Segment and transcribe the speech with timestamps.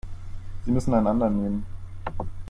[0.65, 1.65] Sie müssen einen anderen nehmen.